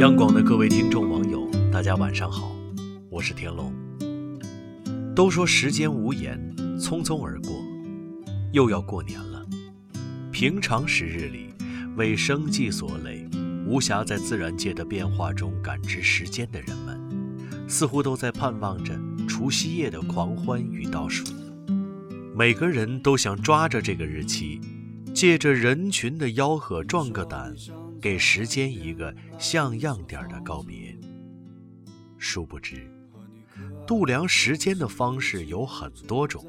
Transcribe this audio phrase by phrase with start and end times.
[0.00, 2.56] 央广的各位听众网友，大家晚上好，
[3.10, 3.70] 我是田龙。
[5.14, 6.40] 都说时间无言，
[6.80, 7.50] 匆匆而过，
[8.50, 9.44] 又要过年了。
[10.32, 11.52] 平常时日里，
[11.98, 13.28] 为生计所累，
[13.66, 16.98] 无暇在自然界的变化中感知时间的人们，
[17.68, 18.98] 似乎都在盼望着
[19.28, 21.26] 除夕夜的狂欢与倒数。
[22.34, 24.62] 每个人都想抓着这个日期，
[25.12, 27.54] 借着人群的吆喝壮个胆。
[28.00, 30.96] 给时间一个像样点的告别。
[32.18, 32.90] 殊不知，
[33.86, 36.44] 度量时间的方式有很多种。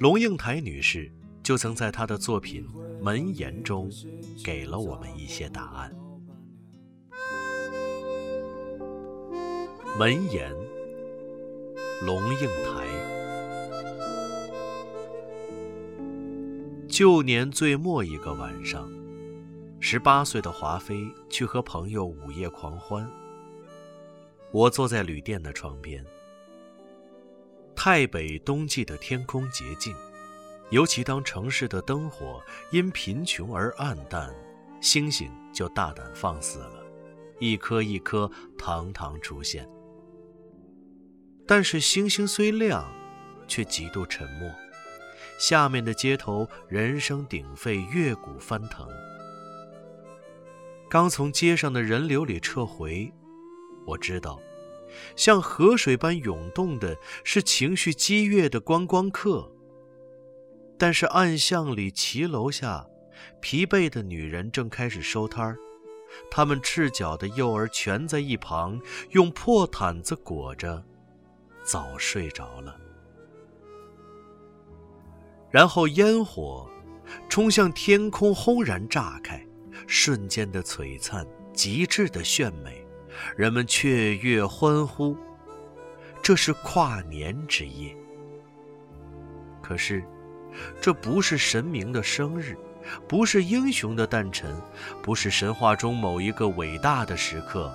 [0.00, 2.66] 龙应台女士就曾在她的作品
[3.02, 3.90] 《门言》中，
[4.44, 5.94] 给了我们一些答案。
[9.98, 10.52] 《门言》，
[12.06, 12.86] 龙应台。
[16.88, 18.88] 旧年最末一个晚上。
[19.86, 23.06] 十八岁的华妃去和朋友午夜狂欢。
[24.50, 26.02] 我坐在旅店的窗边。
[27.76, 29.94] 太北冬季的天空洁净，
[30.70, 34.34] 尤其当城市的灯火因贫穷而暗淡，
[34.80, 36.82] 星星就大胆放肆了，
[37.38, 39.68] 一颗一颗堂堂出现。
[41.46, 42.90] 但是星星虽亮，
[43.46, 44.50] 却极度沉默。
[45.38, 48.88] 下面的街头人声鼎沸，乐鼓翻腾。
[50.94, 53.12] 刚从街上的人流里撤回，
[53.84, 54.40] 我知道，
[55.16, 59.50] 像河水般涌动的是情绪激越的观光客。
[60.78, 62.86] 但是暗巷里骑楼下，
[63.40, 65.58] 疲惫的女人正开始收摊儿，
[66.30, 70.80] 她们赤脚的幼儿蜷在一旁，用破毯子裹着，
[71.64, 72.78] 早睡着了。
[75.50, 76.70] 然后烟火
[77.28, 79.44] 冲向天空，轰然炸开。
[79.86, 82.86] 瞬间的璀璨，极致的炫美，
[83.36, 85.16] 人们雀跃欢呼。
[86.22, 87.94] 这是跨年之夜。
[89.62, 90.02] 可是，
[90.80, 92.56] 这不是神明的生日，
[93.08, 94.54] 不是英雄的诞辰，
[95.02, 97.72] 不是神话中某一个伟大的时刻，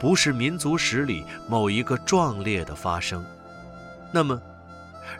[0.00, 3.24] 不是民族史里某一个壮烈的发生。
[4.12, 4.40] 那么，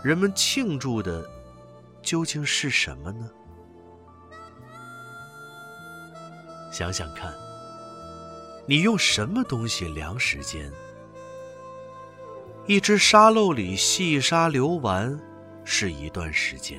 [0.03, 1.25] 人们庆祝的
[2.03, 3.31] 究竟是什么呢？
[6.76, 7.32] 想想看，
[8.66, 10.70] 你用什么东西量时间？
[12.66, 15.19] 一只沙漏里细沙流完，
[15.64, 16.78] 是一段时间；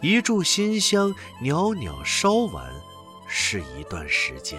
[0.00, 2.72] 一炷新香袅袅烧完，
[3.28, 4.58] 是一段时间；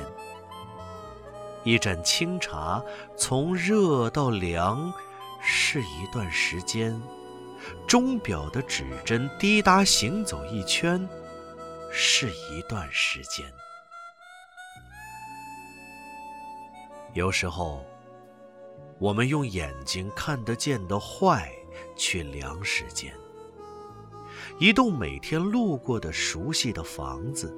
[1.63, 2.84] 一盏清茶
[3.18, 4.94] 从热到凉，
[5.41, 7.01] 是一段时间；
[7.88, 11.09] 钟表的指针滴答行走一圈，
[11.91, 13.44] 是一段时间。
[17.13, 17.85] 有时候，
[18.97, 21.51] 我们用眼睛看得见的坏
[21.96, 23.13] 去量时间。
[24.57, 27.56] 一栋每天路过的熟悉的房子，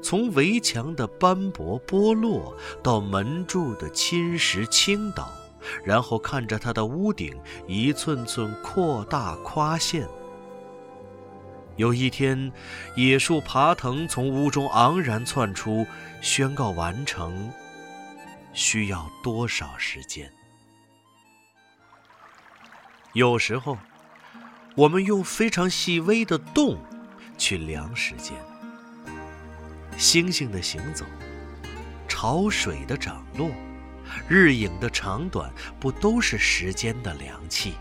[0.00, 5.28] 从围墙的斑驳剥落到门柱的侵蚀倾倒，
[5.84, 10.06] 然后看着它的屋顶一寸寸扩大夸现。
[11.76, 12.52] 有一天，
[12.94, 15.84] 野树爬藤从屋中昂然窜出，
[16.20, 17.50] 宣告完成。
[18.54, 20.32] 需要多少时间？
[23.12, 23.76] 有时候，
[24.76, 26.78] 我们用非常细微的动
[27.36, 28.32] 去量时间。
[29.98, 31.04] 星星的行走，
[32.08, 33.50] 潮水的涨落，
[34.28, 37.74] 日影的长短，不都是时间的量器？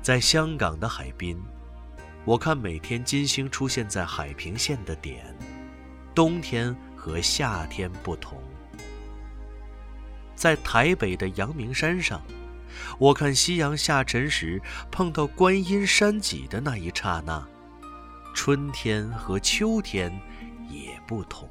[0.00, 1.42] 在香港的海滨，
[2.24, 5.36] 我看每天金星出现在海平线的点，
[6.14, 6.76] 冬天。
[7.04, 8.38] 和夏天不同，
[10.34, 12.22] 在台北的阳明山上，
[12.98, 14.58] 我看夕阳下沉时
[14.90, 17.46] 碰到观音山脊的那一刹那，
[18.34, 20.10] 春天和秋天
[20.70, 21.46] 也不同。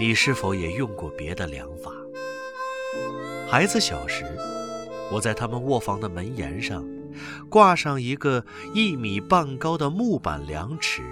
[0.00, 1.92] 你是否也用过别的量法？
[3.48, 4.24] 孩子小时，
[5.12, 6.84] 我在他们卧房的门檐上
[7.48, 8.44] 挂上一个
[8.74, 11.04] 一米半高的木板量尺。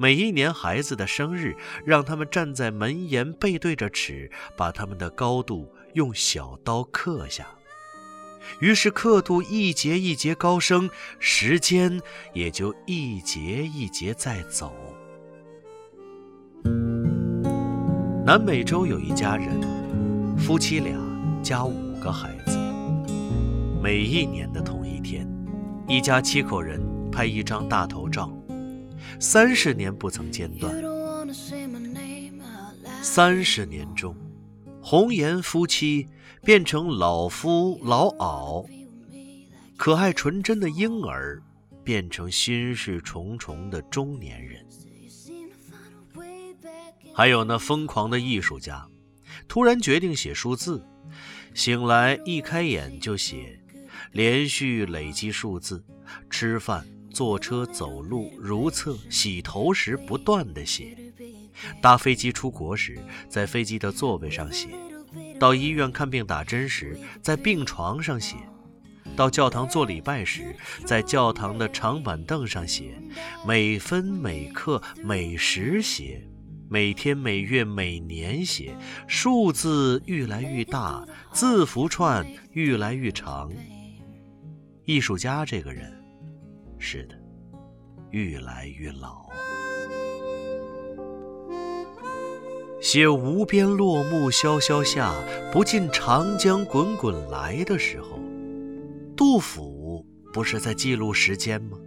[0.00, 1.54] 每一年孩子的生日，
[1.84, 7.46] 让他们站在门沿，背对着尺，把他们的高度用小刀刻下。
[8.60, 10.88] 于是刻度一节一节高升，
[11.18, 12.00] 时间
[12.32, 14.72] 也就一节一节在走。
[18.24, 19.60] 南美洲有一家人，
[20.38, 20.96] 夫妻俩
[21.42, 22.58] 加五个孩子。
[23.82, 25.28] 每一年的同一天，
[25.86, 26.80] 一家七口人
[27.12, 28.34] 拍一张大头照。
[29.18, 30.74] 三十年不曾间断。
[33.02, 34.14] 三十年中，
[34.82, 36.06] 红颜夫妻
[36.42, 38.68] 变成老夫老媪，
[39.76, 41.42] 可爱纯真的婴儿
[41.82, 44.64] 变成心事重重的中年人。
[47.14, 48.86] 还有那疯狂的艺术家，
[49.48, 50.84] 突然决定写数字，
[51.54, 53.60] 醒来一开眼就写，
[54.12, 55.82] 连续累积数字，
[56.30, 60.96] 吃饭、坐车、走路、如厕、洗头时不断的写，
[61.82, 62.98] 搭飞机出国时
[63.28, 64.68] 在飞机的座位上写，
[65.38, 68.36] 到医院看病打针时在病床上写，
[69.16, 72.94] 到教堂做礼拜时在教堂的长板凳上写，
[73.46, 76.26] 每分每刻每时写。
[76.72, 78.76] 每天、每月、每年写，
[79.08, 83.50] 数字愈来愈大，字符串愈来愈长。
[84.84, 85.99] 艺术家这个人，
[86.80, 87.14] 是的，
[88.10, 89.28] 愈来愈老。
[92.80, 95.14] 写“无边落木萧萧下，
[95.52, 98.18] 不尽长江滚滚来”的时候，
[99.14, 101.78] 杜甫不是在记录时间吗？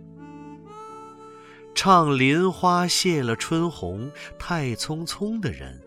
[1.73, 5.81] 唱“林花谢了春红，太匆匆”的人，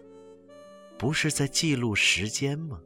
[0.98, 2.80] 不是在记录时间吗？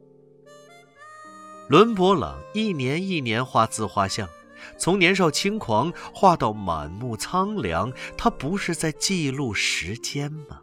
[1.67, 4.29] 伦勃朗一年一年画自画像，
[4.77, 10.61] 从年少轻狂画到满目苍凉，他不是在记录时间吗？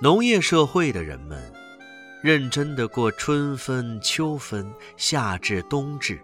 [0.00, 1.52] 农业社会的人们，
[2.22, 6.20] 认真的过春分、秋分、夏至、冬至，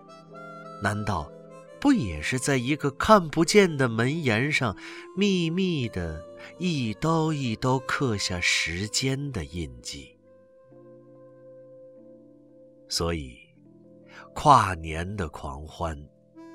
[0.82, 1.30] 难道？
[1.80, 4.76] 不也是在一个看不见的门檐上，
[5.16, 6.20] 秘密的
[6.58, 10.16] 一刀一刀刻下时间的印记？
[12.88, 13.38] 所以，
[14.40, 16.00] 跨年的狂欢、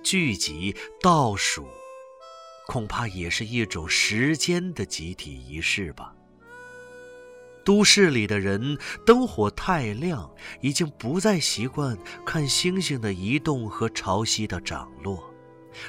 [0.02, 1.68] 聚集、倒数，
[2.66, 6.16] 恐怕也是一种时间的集体仪式吧。
[7.66, 15.33] 都市里的人，灯火太亮，已经不再习惯看星星的移动和潮汐的涨落。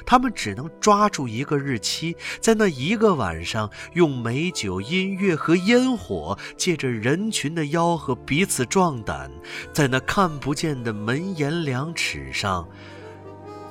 [0.05, 9.31] 他们只能抓住一个日期，在那一个晚上，用美酒、音乐和烟火，借着人群的吆喝彼此壮胆，
[9.73, 12.67] 在那看不见的门檐两尺上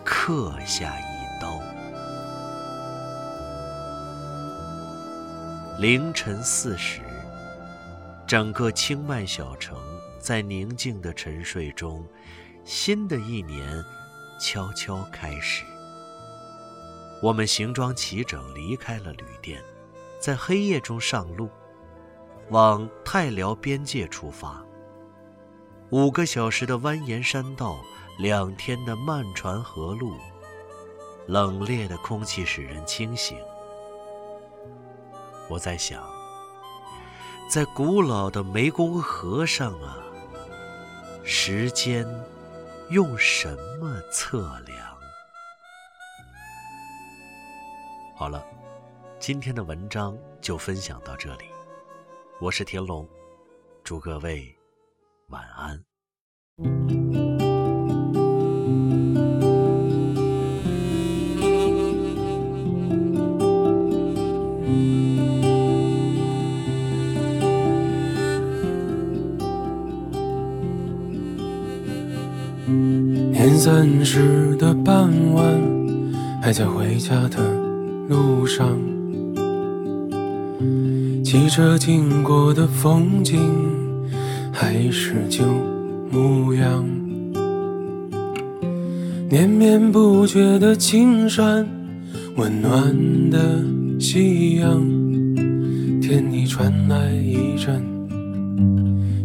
[0.05, 1.61] 刻下一刀。
[5.79, 7.01] 凌晨四时。
[8.27, 9.77] 整个清迈小城
[10.19, 12.03] 在宁静的沉睡中，
[12.65, 13.85] 新的一年
[14.41, 15.63] 悄悄开始。
[17.25, 19.59] 我们行装齐整，离开了旅店，
[20.21, 21.49] 在黑夜中上路，
[22.51, 24.63] 往泰辽边界出发。
[25.89, 27.81] 五个小时的蜿蜒山道，
[28.19, 30.13] 两天的漫船河路，
[31.27, 33.39] 冷冽的空气使人清醒。
[35.49, 36.05] 我在想。
[37.49, 39.97] 在古老的湄公河上啊，
[41.23, 42.07] 时间
[42.91, 44.94] 用什么测量？
[48.25, 48.43] 好了，
[49.19, 51.45] 今天的文章就分享到这里。
[52.41, 53.07] 我是田龙，
[53.83, 54.57] 祝各位
[55.29, 55.79] 晚安。
[73.31, 75.45] 年三十的傍晚，
[76.41, 77.64] 还在回家的
[78.09, 78.79] 路上，
[81.25, 83.41] 汽车经过的风景
[84.53, 85.45] 还是旧
[86.11, 86.85] 模样。
[89.31, 91.67] 连绵不绝的青山，
[92.37, 92.95] 温暖
[93.31, 93.65] 的
[93.99, 94.81] 夕阳，
[96.01, 97.83] 天里传来一阵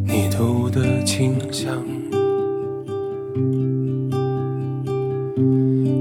[0.08, 1.84] 泥土的清香。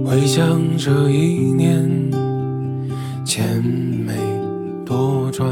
[0.06, 2.10] 回想这一年，
[3.28, 4.14] 千没
[4.86, 5.46] 多转，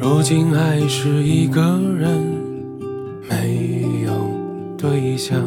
[0.00, 1.60] 如今还是一个
[1.98, 2.08] 人，
[3.28, 4.12] 没有
[4.78, 5.38] 对象。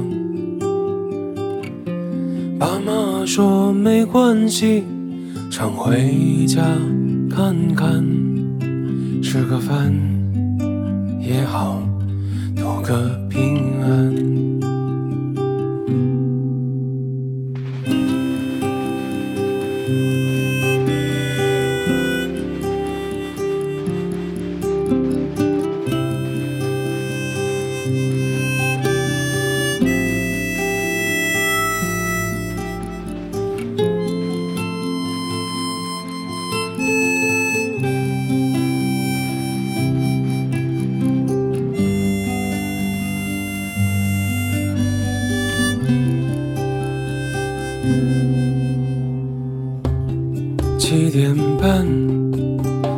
[2.60, 4.84] 爸妈说没关系，
[5.50, 6.62] 常回家
[7.28, 8.06] 看看，
[9.24, 9.92] 吃个饭
[11.20, 11.82] 也好，
[12.56, 13.20] 图个
[50.78, 51.86] 七点半，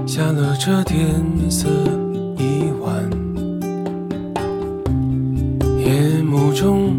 [0.05, 1.67] 下了车天色
[2.37, 3.09] 已晚，
[5.79, 6.93] 夜幕中，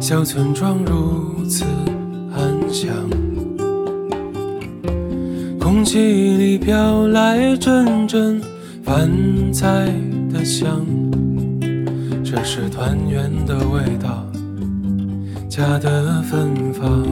[0.00, 1.64] 小村庄如此
[2.32, 2.94] 安详，
[5.58, 5.98] 空气
[6.36, 8.40] 里飘来阵阵
[8.82, 9.10] 饭
[9.52, 9.92] 菜
[10.32, 10.86] 的香，
[12.22, 14.24] 这是团圆的味道，
[15.48, 17.04] 家的芬芳。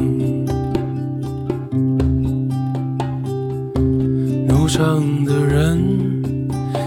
[4.49, 6.23] 路上的人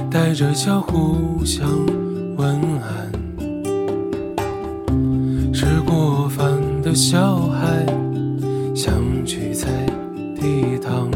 [0.09, 1.67] 带着笑互相
[2.35, 2.47] 问
[2.81, 3.11] 安，
[5.53, 6.51] 吃过饭
[6.83, 7.85] 的小孩
[8.75, 8.93] 相
[9.25, 9.67] 聚在
[10.35, 11.09] 地堂，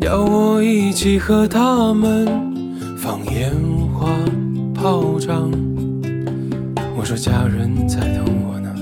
[0.00, 2.26] 要我一起和他们
[2.96, 3.52] 放烟
[3.94, 4.08] 花
[4.74, 5.50] 炮仗。
[7.06, 8.74] 说家人在等我呢，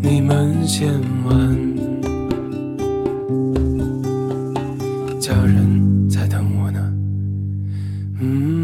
[0.00, 0.88] 你们千
[1.24, 1.34] 万。
[5.18, 6.78] 家人在等我呢，
[8.20, 8.59] 嗯。